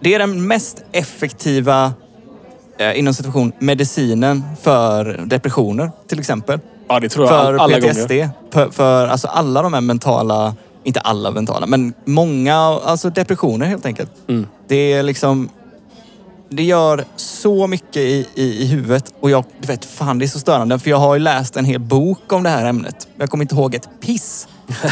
[0.00, 1.92] det är den mest effektiva,
[2.78, 6.60] eh, inom situation, medicinen för depressioner till exempel.
[6.88, 8.08] Ja, det tror jag För all, alla PTSD.
[8.08, 8.30] gånger.
[8.52, 13.86] För, för alltså alla de här mentala, inte alla mentala, men många alltså depressioner helt
[13.86, 14.10] enkelt.
[14.28, 14.46] Mm.
[14.68, 15.48] Det är liksom...
[16.48, 20.28] Det gör så mycket i, i, i huvudet och jag, du vet, fan det är
[20.28, 23.08] så störande för jag har ju läst en hel bok om det här ämnet.
[23.16, 24.48] Jag kommer inte ihåg ett piss.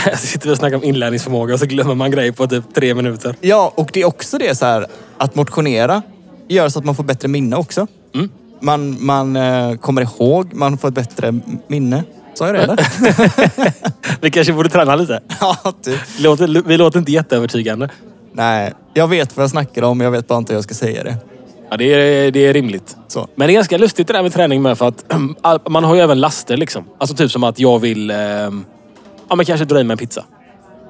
[0.06, 3.36] Jag sitter och snackar om inlärningsförmåga och så glömmer man grejer på typ tre minuter.
[3.40, 4.86] Ja, och det är också det så här
[5.18, 6.02] att motionera
[6.48, 7.86] gör så att man får bättre minne också.
[8.14, 8.30] Mm.
[8.60, 12.04] Man, man eh, kommer ihåg, man får ett bättre minne.
[12.34, 12.76] Sa jag det eller?
[14.20, 15.20] Vi kanske borde träna lite.
[15.40, 16.00] ja, typ.
[16.16, 17.88] Vi låter, vi låter inte jätteövertygande.
[18.32, 21.04] Nej, jag vet vad jag snackar om, jag vet bara inte hur jag ska säga
[21.04, 21.16] det.
[21.70, 22.96] Ja, det är, det är rimligt.
[23.08, 23.28] Så.
[23.34, 25.04] Men det är ganska lustigt det där med träning med för att
[25.68, 26.84] man har ju även laster liksom.
[26.98, 28.16] Alltså typ som att jag vill, eh,
[29.28, 30.24] ja men kanske dra i mig en pizza.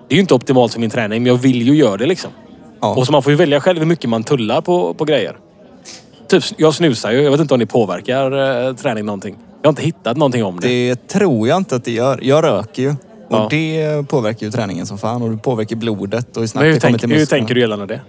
[0.09, 2.31] Det är ju inte optimalt för min träning, men jag vill ju göra det liksom.
[2.81, 2.95] Ja.
[2.95, 5.37] Och så man får ju välja själv hur mycket man tullar på, på grejer.
[6.41, 7.23] Typ, jag snusar ju.
[7.23, 9.37] Jag vet inte om det påverkar eh, träning någonting.
[9.63, 10.69] Jag har inte hittat någonting om det.
[10.69, 12.19] Det tror jag inte att det gör.
[12.23, 12.91] Jag röker ju.
[12.91, 12.97] Och
[13.29, 13.47] Ja.
[13.51, 15.23] det påverkar ju träningen som fan.
[15.23, 17.41] Och det påverkar blodet och hur snabbt Men hur, det kommer tänk, till hur musklerna.
[17.41, 18.01] tänker du gällande det?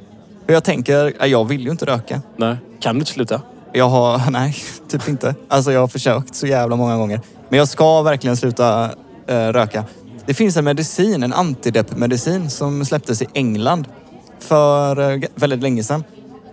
[0.48, 1.14] Hur jag tänker?
[1.20, 2.22] ja, Jag vill ju inte röka.
[2.38, 2.56] Nej.
[2.80, 3.42] Kan du inte sluta?
[3.74, 4.56] Jag har, nej,
[4.90, 5.36] typ inte.
[5.48, 7.22] Alltså jag har försökt så jävla många gånger.
[7.50, 8.90] Men jag ska verkligen sluta
[9.28, 9.84] eh, röka.
[10.26, 13.88] Det finns en medicin, en antideppmedicin som släpptes i England
[14.40, 16.04] för eh, väldigt länge sedan.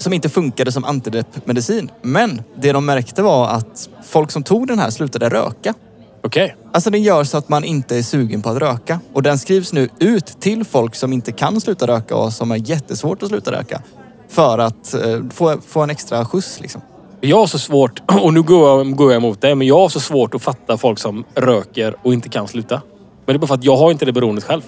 [0.02, 1.90] Som inte funkade som antideppmedicin.
[2.02, 5.74] Men det de märkte var att folk som tog den här slutade röka.
[6.22, 6.56] Okej.
[6.72, 9.00] Alltså den gör så att man inte är sugen på att röka.
[9.12, 12.56] Och den skrivs nu ut till folk som inte kan sluta röka och som har
[12.56, 13.82] jättesvårt att sluta röka.
[14.28, 16.80] För att eh, få, få en extra skjuts liksom.
[17.20, 19.88] Jag har så svårt, och nu går jag, går jag emot det, men jag har
[19.88, 22.82] så svårt att fatta folk som röker och inte kan sluta.
[23.26, 24.62] Men det är bara för att jag har inte det beroendet själv.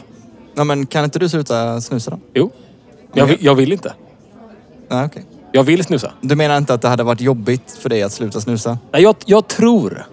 [0.55, 2.19] Ja, men kan inte du sluta snusa då?
[2.35, 2.51] Jo.
[3.15, 3.95] Jag, jag vill inte.
[4.89, 5.25] Nej, okej.
[5.53, 6.13] Jag vill snusa.
[6.21, 8.79] Du menar inte att det hade varit jobbigt för dig att sluta snusa?
[8.93, 10.07] Nej, jag, jag tror,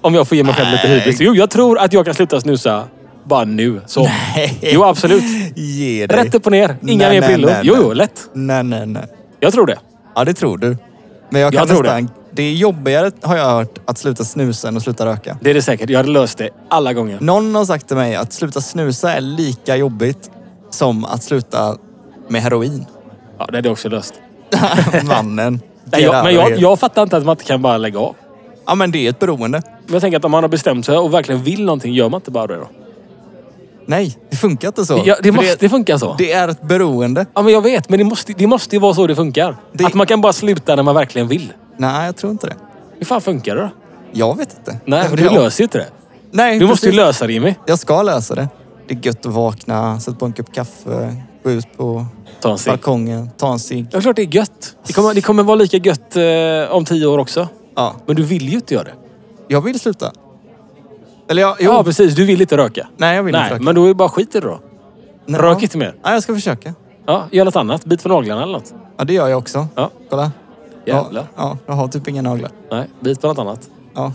[0.00, 1.16] om jag får ge mig själv lite hybris.
[1.20, 2.84] Jo, jag tror att jag kan sluta snusa
[3.24, 3.80] bara nu.
[3.86, 4.02] Så.
[4.02, 4.58] Nej.
[4.62, 5.24] Jo, absolut.
[5.56, 6.24] Ge dig.
[6.24, 6.76] Rätt upp och ner.
[6.86, 7.82] Inga Nej, mer nej, nej, Jo, nej.
[7.84, 8.28] jo, lätt.
[8.32, 9.02] Nej, nej, nej.
[9.40, 9.78] Jag tror det.
[10.14, 10.76] Ja, det tror du.
[11.30, 12.10] Men jag kan Jag tror nästan...
[12.30, 12.42] Det.
[12.42, 15.38] är jobbigare, har jag hört, att sluta snusa än att sluta röka.
[15.40, 15.90] Det är det säkert.
[15.90, 17.18] Jag hade löst det alla gånger.
[17.20, 20.30] Någon har sagt till mig att sluta snusa är lika jobbigt
[20.70, 21.76] som att sluta
[22.28, 22.86] med heroin.
[23.38, 24.14] Ja, det hade jag också löst.
[25.04, 25.60] Mannen.
[25.84, 28.14] Nej, jag, men jag, jag fattar inte att man inte kan bara lägga av.
[28.66, 29.62] Ja, men det är ett beroende.
[29.84, 32.18] Men jag tänker att om man har bestämt sig och verkligen vill någonting, gör man
[32.18, 32.68] inte bara det då?
[33.86, 35.02] Nej, det funkar inte så.
[35.04, 36.14] Ja, det För måste funka så.
[36.18, 37.26] Det är ett beroende.
[37.34, 37.88] Ja, men jag vet.
[37.88, 39.56] Men det måste, det måste ju vara så det funkar.
[39.72, 41.52] Det- Att man kan bara sluta när man verkligen vill.
[41.76, 42.54] Nej, jag tror inte det.
[42.98, 43.68] Hur fan funkar det då?
[44.12, 44.80] Jag vet inte.
[44.84, 45.86] Nej, för det du har- löser ju inte det.
[46.30, 47.06] Nej, Du måste ju precis.
[47.06, 47.54] lösa det Jimmy.
[47.66, 48.48] Jag ska lösa det.
[48.88, 52.06] Det är gött att vakna, sätta på en kopp kaffe, gå ut på
[52.40, 52.72] Ta en cigg.
[52.72, 53.86] balkongen, ta en cigg.
[53.92, 54.76] Ja, klart det är gött.
[54.86, 57.48] Det kommer, det kommer vara lika gött eh, om tio år också.
[57.76, 58.94] Ja, Men du vill ju inte göra det.
[59.48, 60.12] jag vill sluta.
[61.30, 61.70] Eller jag, jo.
[61.72, 62.14] Ja, precis.
[62.14, 62.88] Du vill inte röka.
[62.96, 63.64] Nej, jag vill Nej, inte röka.
[63.64, 64.60] men då är det bara skit i det då.
[65.26, 65.62] Nej, Rök ja.
[65.62, 65.94] inte mer.
[66.04, 66.74] Nej, jag ska försöka.
[67.06, 67.84] Ja, gör något annat.
[67.84, 68.74] Bit på naglarna eller något.
[68.96, 69.66] Ja, det gör jag också.
[69.74, 70.32] Ja, Kolla.
[70.86, 71.26] jävlar.
[71.36, 72.50] Ja, ja, jag har typ inga naglar.
[72.70, 73.68] Nej, bit på något annat.
[73.94, 74.12] Ja,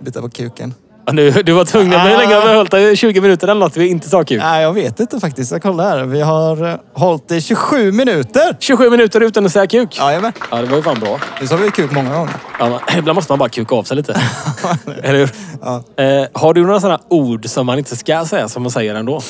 [0.00, 0.74] bita på kuken.
[1.12, 1.92] Nu, du var tvungen.
[1.92, 1.98] Ah.
[2.08, 2.96] Hur länge har vi hållit det?
[2.96, 3.76] 20 minuter eller något?
[3.76, 4.38] Vi inte sa kul.
[4.38, 5.52] Nej, jag vet inte faktiskt.
[5.52, 6.04] Jag kollar här.
[6.04, 8.56] Vi har eh, hållit i 27 minuter.
[8.60, 9.98] 27 minuter utan att säga kuk.
[9.98, 10.32] Jajamän.
[10.50, 11.20] Ja, det var ju fan bra.
[11.40, 12.34] Nu sa vi kuk många gånger.
[12.58, 14.20] Ja, men, ibland måste man bara kuka av sig lite.
[15.02, 15.30] Eller hur?
[15.62, 16.04] Ja.
[16.04, 19.20] Eh, har du några sådana ord som man inte ska säga som man säger ändå?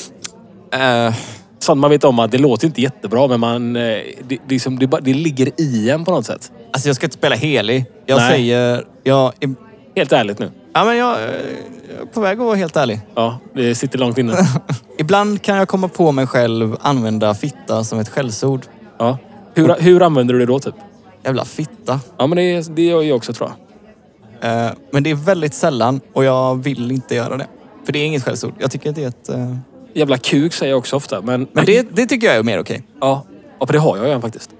[0.74, 1.14] Eh,
[1.58, 4.58] Sånt man vet om att det låter inte jättebra men man, eh, det, det, är
[4.58, 6.50] som, det, det ligger i en på något sätt.
[6.72, 7.84] alltså jag ska inte spela helig.
[8.06, 8.30] Jag Nej.
[8.30, 8.84] säger...
[9.04, 10.50] Jag, är- Helt ärligt nu.
[10.76, 13.00] Ja, men jag, jag är på väg att vara helt ärlig.
[13.14, 14.36] Ja, det sitter långt inne.
[14.98, 18.60] Ibland kan jag komma på mig själv använda fitta som ett skällsord.
[18.98, 19.18] Ja.
[19.54, 20.74] Hur, hur använder du det då typ?
[21.24, 22.00] Jävla fitta.
[22.18, 23.56] Ja men det, det gör jag också tror jag.
[24.66, 27.46] Eh, men det är väldigt sällan och jag vill inte göra det.
[27.84, 28.52] För det är inget skällsord.
[28.58, 29.28] Jag tycker det är ett...
[29.28, 29.56] eh,
[29.94, 31.20] Jävla kuk säger jag också ofta.
[31.20, 32.82] Men, Men det, det tycker jag är mer okej.
[33.00, 33.24] Ja,
[33.60, 34.50] ja, för det har jag ju faktiskt.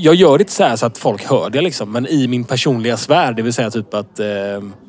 [0.00, 0.04] Ja.
[0.04, 2.96] Jag gör det så, här så att folk hör det liksom, men i min personliga
[2.96, 4.26] sfär, det vill säga typ att eh,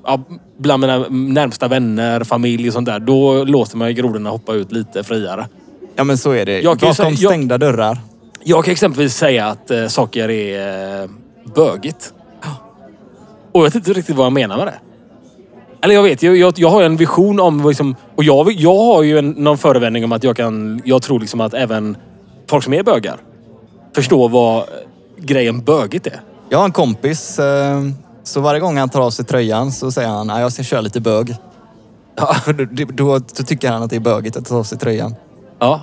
[0.05, 0.19] ja,
[0.57, 4.71] bland mina närmsta vänner, familj och sånt där, då låter man ju grodorna hoppa ut
[4.71, 5.47] lite friare.
[5.95, 6.61] ja, men så är det.
[6.61, 7.97] Jag Bakom säga- jag- stängda dörrar.
[8.43, 11.09] Jag kan exempelvis säga att eh, saker är eh,
[11.55, 12.13] bögigt.
[13.51, 14.79] Och jag vet inte riktigt vad jag menar med det.
[15.81, 17.67] Eller jag vet, jag, jag, jag har en vision om...
[17.67, 20.81] Liksom, och jag, jag har ju en, någon förevändning om att jag kan...
[20.85, 21.97] Jag tror liksom att även
[22.49, 23.17] folk som är bögar
[23.95, 24.63] förstår vad
[25.21, 26.21] grejen bögigt är.
[26.49, 27.83] Jag har en kompis, eh,
[28.23, 30.81] så varje gång han tar av sig tröjan så säger han att jag ska köra
[30.81, 31.35] lite bög.
[32.45, 35.15] För då, då, då tycker han att det är bögigt att ta av sig tröjan.
[35.59, 35.81] Ja.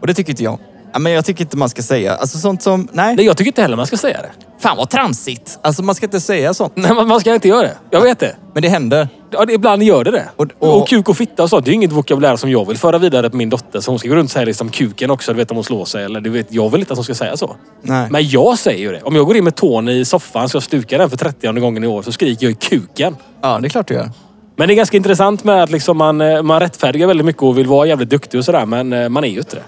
[0.00, 0.58] Och det tycker inte jag.
[0.98, 2.14] Ja, men jag tycker inte man ska säga.
[2.14, 2.88] Alltså sånt som...
[2.92, 3.16] Nej.
[3.16, 4.30] Nej, jag tycker inte heller man ska säga det.
[4.60, 5.58] Fan vad tramsigt.
[5.62, 6.72] Alltså man ska inte säga sånt.
[6.76, 7.76] Nej, man, man ska inte göra det.
[7.90, 8.36] Jag vet det.
[8.54, 9.08] Men det händer.
[9.30, 10.28] Ja, det, ibland gör det det.
[10.36, 12.76] Och- Och, och- kuk och fitta och sånt, det är inget vokabulär som jag vill
[12.78, 13.80] föra vidare på min dotter.
[13.80, 15.84] Så hon ska gå runt och säga liksom kuken också, du vet om hon slår
[15.84, 16.04] sig.
[16.04, 17.56] Eller du vet, jag vill inte att hon ska säga så.
[17.82, 18.08] Nej.
[18.10, 19.02] Men jag säger ju det.
[19.02, 21.84] Om jag går in med tån i soffan så jag stukar den för 30 gången
[21.84, 23.16] i år så skriker jag i kuken.
[23.42, 24.10] Ja, det är klart du gör.
[24.56, 27.58] Men det är ganska intressant med att liksom man, eh, man rättfärdigar väldigt mycket och
[27.58, 28.66] vill vara jävligt duktig och sådär.
[28.66, 29.62] Men eh, man är ju inte det.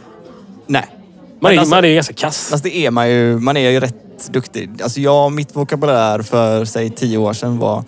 [0.66, 0.86] Nej.
[1.40, 2.48] Man är, alltså- man är ganska kass.
[2.50, 3.38] Fast det är man ju.
[3.38, 4.70] Man är ju rätt duktig.
[4.82, 7.84] Alltså jag, mitt vokabulär för säg tio år sedan var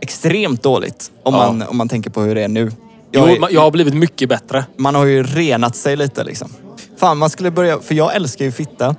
[0.00, 1.10] extremt dåligt.
[1.22, 1.40] Om, Ja.
[1.52, 2.70] man, om man tänker på hur det är nu.
[3.12, 4.64] Jo, Jag är, man- jag har blivit mycket bättre.
[4.76, 6.48] Man har ju renat sig lite liksom.
[6.98, 7.78] Fan, man skulle börja...
[7.80, 8.86] För jag älskar ju fitta.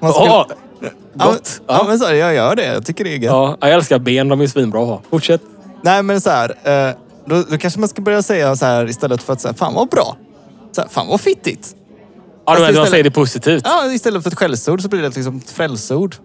[0.00, 0.46] man skulle, Ja,
[0.80, 1.60] ja, gott.
[1.66, 1.84] ja.
[1.88, 2.66] men så, är jag gör det.
[2.66, 3.24] Jag tycker det är gött.
[3.32, 4.28] Ja, jag älskar ben.
[4.28, 5.00] De är svinbra att ha.
[5.10, 5.40] Fortsätt.
[5.82, 6.50] Nej, men så här.
[6.88, 6.94] Eh,
[7.26, 9.88] då, då kanske man ska börja säga så här istället för att säga fan vad
[9.88, 10.16] bra.
[10.72, 11.74] Så här, fan vad fittigt.
[12.54, 13.62] Ja, du istället- säger det positivt.
[13.66, 16.16] Ja, istället för ett skällsord så blir det liksom ett frällsord.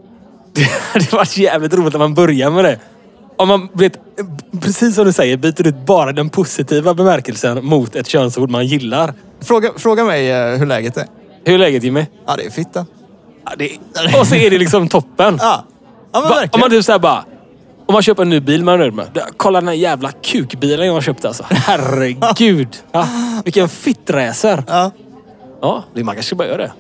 [0.94, 2.80] Det var jävligt roligt när man börjar med det.
[3.38, 3.94] Om man, vet,
[4.62, 9.14] precis som du säger, byter ut bara den positiva bemärkelsen mot ett könsord man gillar.
[9.42, 11.06] Fråga, fråga mig eh, hur läget är.
[11.46, 12.06] Hur är läget Jimmy?
[12.28, 12.86] Ja, det är fitta.
[13.46, 13.70] Ja, det,
[14.20, 15.38] och så är det liksom toppen.
[15.42, 15.66] Ja,
[16.14, 16.60] ja men Va, om verkligen.
[16.60, 17.26] man typ såhär bara...
[17.86, 19.08] Om man köper en ny bil man är nöjd med.
[19.14, 21.46] "Du, Kolla den här jävla kukbilen jag köpte alltså.
[21.50, 22.68] Herregud.
[22.92, 23.08] Ja,
[23.44, 24.64] vilken fittracer.
[24.68, 24.92] Ja.
[25.63, 26.71] Ja, det- man kanske ska börja göra det.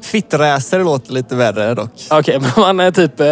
[0.00, 1.90] Fitträser låter lite värre dock.
[2.10, 3.26] Okej, men man är typ eh,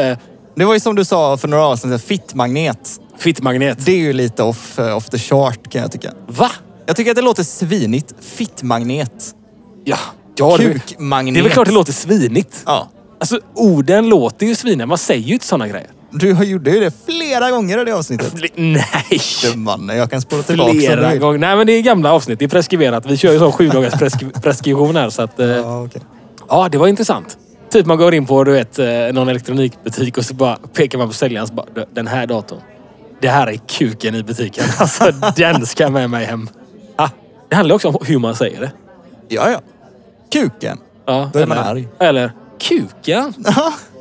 [0.56, 3.00] Det var ju som du sa för några avsnitt sedan, fittmagnet.
[3.18, 3.86] fittmagnet.
[3.86, 6.12] Det är ju lite off, eh, off the chart kan jag tycka.
[6.26, 6.50] Va?
[6.86, 8.14] Jag tycker att det låter svinigt.
[8.20, 9.34] Fittmagnet.
[9.84, 9.96] Ja.
[10.36, 11.34] ja det, Kukmagnet.
[11.34, 12.62] det är väl klart det låter svinigt.
[12.66, 12.88] Ja.
[13.20, 14.86] Alltså orden låter ju sviniga.
[14.86, 15.90] Man säger ju inte sådana grejer.
[16.12, 18.34] Du har- gjorde ju det flera gånger i det avsnittet.
[18.34, 19.20] Fle- Nej!
[19.52, 21.38] Du mannen, jag kan spola tillbaka Flera gånger.
[21.38, 22.38] Nej men det är gamla avsnitt.
[22.38, 23.06] Det är preskriberat.
[23.06, 25.10] Vi kör ju sån sju dagars presk- preskription här.
[25.10, 26.02] Så att, eh, Ja, okej.
[26.48, 27.38] Ja, det var intressant.
[27.72, 31.08] Typ man går in på du vet, eh, någon elektronikbutik och så bara pekar man
[31.08, 32.58] på säljaren och så bara, den här datorn.
[33.20, 34.64] Det här är kuken i butiken.
[34.78, 36.48] Alltså den ska med mig hem.
[36.96, 37.08] Ah,
[37.48, 38.72] det handlar också om hur man säger det.
[39.28, 39.60] Ja, ja.
[40.32, 40.78] Kuken.
[41.06, 41.88] Ja, Då är man eller, arg.
[41.98, 43.34] Eller kuken.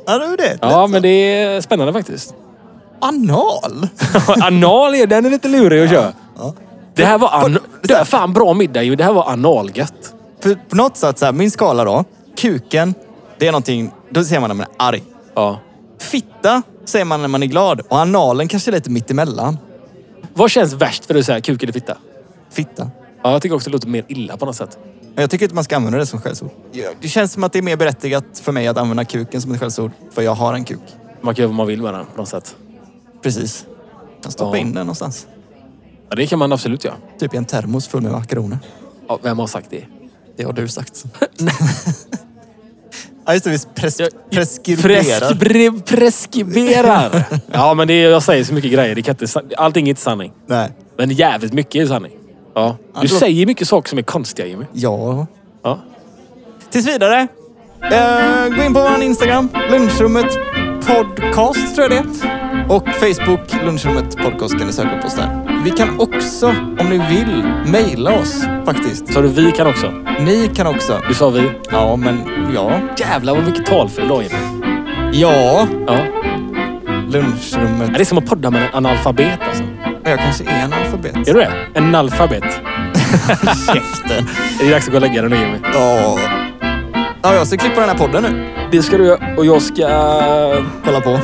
[0.06, 0.58] Ja, det är det.
[0.60, 2.34] Ja, men det är spännande faktiskt.
[3.00, 3.88] Anal.
[4.42, 6.12] Anal är, den är lite lurig att köra.
[6.38, 6.54] Ja.
[6.94, 7.58] Det här var an...
[7.82, 8.96] Det fan bra middag ju.
[8.96, 10.14] Det här var analgött.
[10.40, 12.04] För på något sätt, så här, min skala då.
[12.36, 12.94] Kuken,
[13.38, 15.02] det är någonting, då ser man när man är arg.
[15.34, 15.58] Ja.
[15.98, 17.80] Fitta säger man när man är glad.
[17.80, 19.58] Och analen kanske är lite mittemellan.
[20.34, 21.96] Vad känns värst för dig att säga kuk eller fitta?
[22.50, 22.90] Fitta.
[23.22, 24.78] Ja, jag tycker också det låter mer illa på något sätt.
[25.14, 26.50] Men jag tycker inte man ska använda det som skällsord.
[27.00, 29.60] Det känns som att det är mer berättigat för mig att använda kuken som ett
[29.60, 29.90] skällsord.
[30.10, 30.80] För jag har en kuk.
[31.20, 32.56] Man kan göra vad man vill med den på något sätt.
[33.22, 33.66] Precis.
[34.14, 34.60] Jag kan stoppa Ja.
[34.60, 35.26] in den någonstans.
[36.10, 36.94] Ja, det kan man absolut göra.
[37.20, 38.58] Typ i en termos full med makaroner.
[39.08, 39.84] Ja, vem har sagt det?
[40.36, 41.04] Det har du sagt.
[43.26, 43.50] ja, just det.
[43.50, 45.34] Vi pres- Jag- preskriberar.
[45.34, 47.24] Preskri- preskriberar.
[47.52, 48.94] ja, men det är, jag säger så mycket grejer.
[48.94, 50.32] Det kan inte, allting är inte sanning.
[50.46, 50.70] Nej.
[50.96, 52.12] Men jävligt mycket är sanning.
[52.54, 52.76] Ja.
[52.94, 54.64] Du låter- säger mycket saker som är konstiga Jimmy.
[54.72, 55.26] Ja.
[55.62, 55.78] Ja.
[56.70, 57.28] Tills vidare.
[57.82, 60.26] Eh, gå in på vår Instagram, lunchrummet
[60.86, 62.30] podcast tror jag det är.
[62.76, 65.60] Och Facebook, lunchrummet podcast kan ni söka upp oss där.
[65.64, 66.46] Vi kan också,
[66.80, 69.12] om ni vill, mejla oss faktiskt.
[69.12, 69.92] Så du vi kan också.
[70.20, 71.00] Ni kan också.
[71.08, 71.50] Du sa vi.
[71.70, 72.18] Ja, men
[72.54, 72.72] ja.
[72.98, 74.36] Jävlar vad mycket talfel du har Jimmy.
[75.12, 75.96] Ja, Ja.
[77.08, 77.88] lunchrummet.
[77.88, 79.62] Ja, Det är som att podda med en analfabet alltså.
[80.04, 81.16] Jag kanske är en alfabet.
[81.16, 81.52] Är du det?
[81.74, 82.44] En analfabet.
[83.66, 84.26] Käften.
[84.60, 85.58] Är det dags att gå och lägga dig nu Jimmy?
[85.74, 86.18] Ja.
[87.22, 88.54] Ja, jag ska klippa den här podden nu.
[88.72, 89.36] Det ska du göra.
[89.36, 89.82] Och jag ska...
[90.84, 91.18] Kolla på.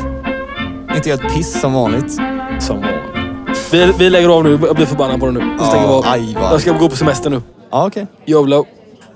[0.94, 2.12] Inte göra ett piss som vanligt.
[2.60, 3.72] Som vanligt.
[3.72, 4.58] Vi, vi lägger av nu.
[4.62, 5.56] Jag blir förbannad på det nu.
[5.60, 6.04] Vi stänger av.
[6.06, 7.42] aj, vad Jag ska gå på semester nu.
[7.70, 8.06] Ja, okej.
[8.26, 8.66] YOLO.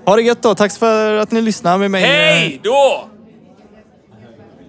[0.05, 0.55] Ha det gött då.
[0.55, 2.03] Tack för att ni lyssnar med mig.
[2.03, 3.07] Hej då!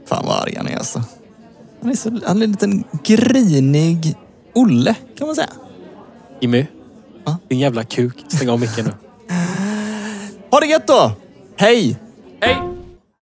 [0.09, 1.03] Fan vad arg han är alltså.
[1.81, 4.17] Han är, så, han är en liten grinig
[4.55, 5.51] Olle, kan man säga.
[6.41, 6.67] Jimmy.
[7.25, 7.39] Ja?
[7.49, 8.25] Din jävla kuk.
[8.29, 8.93] Stäng av micken nu.
[10.51, 11.13] Ha det gött då!
[11.57, 11.97] Hej!
[12.41, 12.72] Hej!